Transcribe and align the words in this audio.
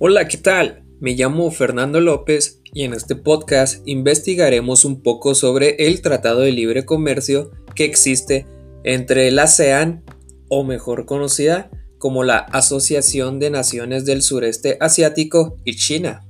Hola, 0.00 0.26
¿qué 0.26 0.38
tal? 0.38 0.84
Me 0.98 1.12
llamo 1.14 1.48
Fernando 1.52 2.00
López 2.00 2.60
y 2.72 2.82
en 2.82 2.94
este 2.94 3.14
podcast 3.14 3.80
investigaremos 3.86 4.84
un 4.84 5.02
poco 5.02 5.36
sobre 5.36 5.86
el 5.86 6.02
Tratado 6.02 6.40
de 6.40 6.50
Libre 6.50 6.84
Comercio 6.84 7.52
que 7.76 7.84
existe 7.84 8.44
entre 8.82 9.30
la 9.30 9.44
ASEAN, 9.44 10.02
o 10.48 10.64
mejor 10.64 11.06
conocida 11.06 11.70
como 11.98 12.24
la 12.24 12.38
Asociación 12.38 13.38
de 13.38 13.50
Naciones 13.50 14.04
del 14.04 14.22
Sureste 14.22 14.78
Asiático 14.80 15.58
y 15.64 15.76
China. 15.76 16.26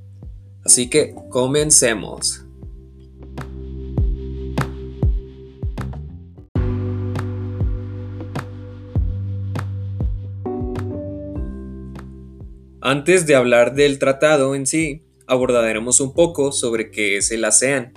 Así 0.62 0.90
que 0.90 1.14
comencemos. 1.30 2.43
Antes 12.86 13.24
de 13.24 13.34
hablar 13.34 13.74
del 13.74 13.98
tratado 13.98 14.54
en 14.54 14.66
sí, 14.66 15.06
abordaremos 15.26 16.00
un 16.00 16.12
poco 16.12 16.52
sobre 16.52 16.90
qué 16.90 17.16
es 17.16 17.30
el 17.30 17.46
ASEAN. 17.46 17.94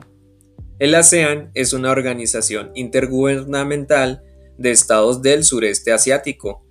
El 0.79 0.95
ASEAN 0.95 1.51
es 1.55 1.73
una 1.73 1.91
organización 1.91 2.71
intergubernamental 2.73 4.23
de 4.57 4.71
estados 4.71 5.21
del 5.21 5.43
sureste 5.43 5.91
asiático. 5.91 6.65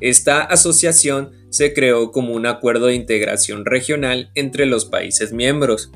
Esta 0.00 0.42
asociación 0.42 1.30
se 1.50 1.72
creó 1.72 2.10
como 2.10 2.34
un 2.34 2.46
acuerdo 2.46 2.86
de 2.86 2.96
integración 2.96 3.64
regional 3.64 4.32
entre 4.34 4.66
los 4.66 4.86
países 4.86 5.32
miembros. 5.32 5.92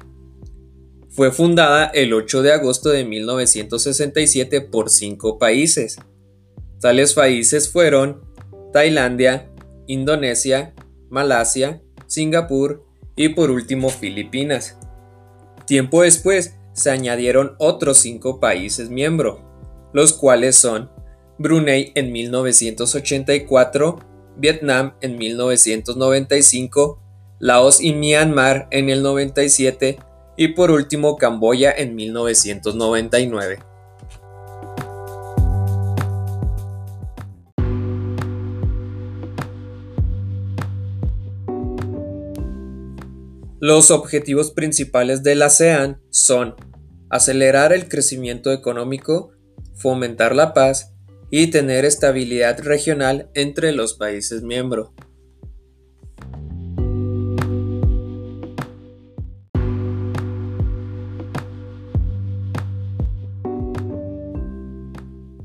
Fue 1.10 1.32
fundada 1.32 1.86
el 1.86 2.12
8 2.12 2.42
de 2.42 2.52
agosto 2.52 2.90
de 2.90 3.04
1967 3.04 4.60
por 4.60 4.88
cinco 4.88 5.36
países. 5.36 5.96
Tales 6.80 7.14
países 7.14 7.68
fueron 7.68 8.20
Tailandia, 8.72 9.50
Indonesia, 9.88 10.75
Malasia, 11.10 11.82
Singapur 12.06 12.84
y 13.16 13.30
por 13.30 13.50
último 13.50 13.88
Filipinas. 13.88 14.78
Tiempo 15.66 16.02
después 16.02 16.56
se 16.72 16.90
añadieron 16.90 17.56
otros 17.58 17.98
cinco 17.98 18.38
países 18.38 18.90
miembros, 18.90 19.40
los 19.92 20.12
cuales 20.12 20.56
son 20.56 20.90
Brunei 21.38 21.92
en 21.94 22.12
1984, 22.12 23.98
Vietnam 24.36 24.94
en 25.00 25.16
1995, 25.16 27.02
Laos 27.38 27.80
y 27.80 27.92
Myanmar 27.92 28.68
en 28.70 28.90
el 28.90 29.02
97 29.02 29.98
y 30.36 30.48
por 30.48 30.70
último 30.70 31.16
Camboya 31.16 31.72
en 31.72 31.94
1999. 31.94 33.58
Los 43.58 43.90
objetivos 43.90 44.50
principales 44.50 45.22
de 45.22 45.34
la 45.34 45.46
ASEAN 45.46 46.02
son 46.10 46.56
acelerar 47.08 47.72
el 47.72 47.88
crecimiento 47.88 48.52
económico, 48.52 49.32
fomentar 49.74 50.36
la 50.36 50.52
paz 50.52 50.92
y 51.30 51.46
tener 51.46 51.86
estabilidad 51.86 52.60
regional 52.60 53.30
entre 53.32 53.72
los 53.72 53.94
países 53.94 54.42
miembros. 54.42 54.90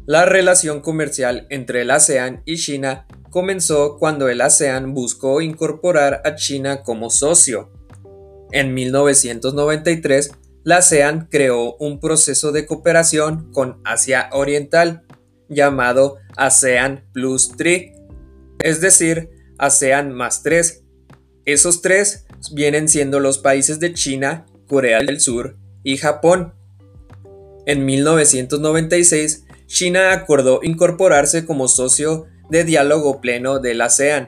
La 0.06 0.26
relación 0.26 0.82
comercial 0.82 1.48
entre 1.50 1.84
el 1.84 1.92
ASEAN 1.92 2.42
y 2.44 2.58
China 2.58 3.08
comenzó 3.30 3.96
cuando 3.98 4.28
el 4.28 4.42
ASEAN 4.42 4.94
buscó 4.94 5.40
incorporar 5.40 6.22
a 6.26 6.36
China 6.36 6.84
como 6.84 7.10
socio 7.10 7.71
en 8.52 8.74
1993, 8.74 10.32
la 10.64 10.78
ASEAN 10.78 11.28
creó 11.32 11.76
un 11.78 12.00
proceso 12.00 12.52
de 12.52 12.66
cooperación 12.66 13.52
con 13.52 13.82
Asia 13.84 14.30
Oriental 14.32 15.04
llamado 15.50 16.18
ASEAN 16.38 17.04
Plus 17.14 17.52
3, 17.58 17.94
es 18.60 18.82
decir, 18.82 19.30
ASEAN 19.58 20.14
más 20.14 20.44
3. 20.44 20.84
Esos 21.46 21.82
tres 21.82 22.26
vienen 22.54 22.88
siendo 22.88 23.20
los 23.20 23.40
países 23.40 23.80
de 23.80 23.94
China, 23.94 24.46
Corea 24.68 25.00
del 25.00 25.20
Sur 25.20 25.58
y 25.84 25.98
Japón. 25.98 26.54
En 27.66 27.86
1996, 27.86 29.46
China 29.66 30.14
acordó 30.14 30.60
incorporarse 30.64 31.46
como 31.46 31.68
socio 31.68 32.26
de 32.50 32.64
diálogo 32.64 33.22
pleno 33.22 33.60
del 33.60 33.82
ASEAN. 33.82 34.28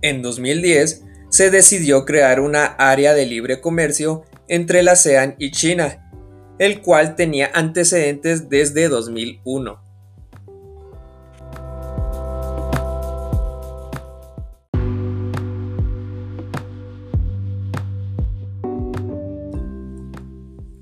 En 0.00 0.22
2010, 0.22 1.04
se 1.34 1.50
decidió 1.50 2.04
crear 2.04 2.38
una 2.38 2.64
área 2.64 3.12
de 3.12 3.26
libre 3.26 3.60
comercio 3.60 4.22
entre 4.46 4.84
la 4.84 4.92
ASEAN 4.92 5.34
y 5.36 5.50
China, 5.50 6.08
el 6.60 6.80
cual 6.80 7.16
tenía 7.16 7.50
antecedentes 7.52 8.48
desde 8.48 8.86
2001. 8.86 9.82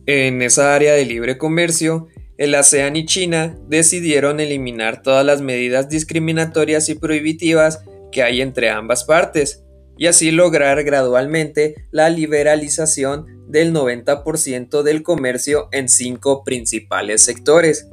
En 0.04 0.42
esa 0.42 0.74
área 0.74 0.92
de 0.92 1.06
libre 1.06 1.38
comercio, 1.38 2.08
el 2.36 2.54
ASEAN 2.54 2.96
y 2.96 3.06
China 3.06 3.56
decidieron 3.68 4.38
eliminar 4.38 5.00
todas 5.00 5.24
las 5.24 5.40
medidas 5.40 5.88
discriminatorias 5.88 6.90
y 6.90 6.94
prohibitivas 6.94 7.82
que 8.10 8.22
hay 8.22 8.42
entre 8.42 8.68
ambas 8.68 9.04
partes, 9.04 9.61
y 10.02 10.08
así 10.08 10.32
lograr 10.32 10.82
gradualmente 10.82 11.86
la 11.92 12.10
liberalización 12.10 13.46
del 13.46 13.72
90% 13.72 14.82
del 14.82 15.04
comercio 15.04 15.68
en 15.70 15.88
cinco 15.88 16.42
principales 16.42 17.22
sectores. 17.22 17.88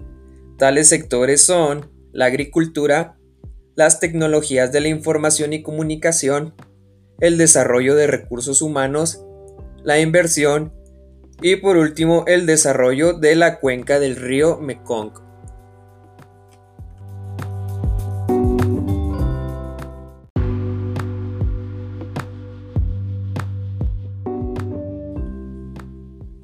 Tales 0.58 0.90
sectores 0.90 1.44
son 1.44 1.92
la 2.12 2.25
agricultura, 2.25 3.19
las 3.75 4.00
tecnologías 4.00 4.72
de 4.72 4.81
la 4.81 4.88
información 4.88 5.53
y 5.53 5.62
comunicación, 5.62 6.56
el 7.19 7.38
desarrollo 7.38 7.94
de 7.94 8.08
recursos 8.08 8.64
humanos, 8.64 9.24
la 9.84 10.00
inversión 10.00 10.74
y 11.44 11.58
por 11.58 11.78
último 11.78 12.24
el 12.25 12.48
desarrollo 12.48 13.14
de 13.14 13.36
la 13.36 13.59
cuenca 13.59 14.00
del 14.00 14.16
río 14.16 14.58
Mekong. 14.58 15.28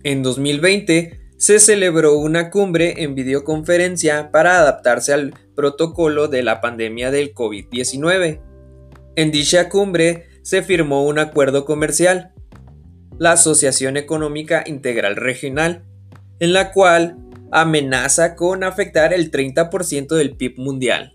En 0.06 0.22
2020 0.22 1.20
se 1.36 1.60
celebró 1.60 2.20
una 2.20 2.52
cumbre 2.52 3.02
en 3.02 3.16
videoconferencia 3.16 4.30
para 4.32 4.60
adaptarse 4.60 5.14
al 5.14 5.34
protocolo 5.56 6.28
de 6.28 6.44
la 6.44 6.62
pandemia 6.62 7.10
del 7.10 7.34
COVID-19. 7.34 8.40
En 9.16 9.32
dicha 9.32 9.68
cumbre 9.68 10.28
se 10.44 10.62
firmó 10.62 11.08
un 11.08 11.18
acuerdo 11.18 11.66
comercial, 11.66 12.34
la 13.18 13.32
Asociación 13.32 13.98
Económica 13.98 14.64
Integral 14.68 15.16
Regional, 15.16 15.86
en 16.40 16.54
la 16.54 16.72
cual 16.72 17.18
amenaza 17.52 18.36
con 18.36 18.64
afectar 18.64 19.12
el 19.12 19.32
30% 19.32 20.16
del 20.16 20.38
PIB 20.38 20.60
mundial. 20.60 21.15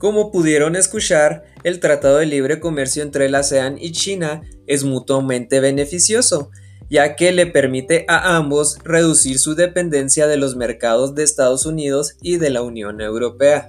Como 0.00 0.32
pudieron 0.32 0.76
escuchar, 0.76 1.44
el 1.62 1.78
Tratado 1.78 2.16
de 2.16 2.24
Libre 2.24 2.58
Comercio 2.58 3.02
entre 3.02 3.28
la 3.28 3.40
ASEAN 3.40 3.76
y 3.78 3.92
China 3.92 4.40
es 4.66 4.82
mutuamente 4.82 5.60
beneficioso, 5.60 6.50
ya 6.88 7.16
que 7.16 7.32
le 7.32 7.44
permite 7.44 8.06
a 8.08 8.34
ambos 8.38 8.78
reducir 8.82 9.38
su 9.38 9.54
dependencia 9.54 10.26
de 10.26 10.38
los 10.38 10.56
mercados 10.56 11.14
de 11.14 11.22
Estados 11.22 11.66
Unidos 11.66 12.16
y 12.22 12.38
de 12.38 12.48
la 12.48 12.62
Unión 12.62 13.02
Europea. 13.02 13.68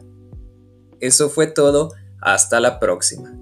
Eso 1.02 1.30
fue 1.30 1.48
todo, 1.48 1.90
hasta 2.22 2.62
la 2.62 2.80
próxima. 2.80 3.41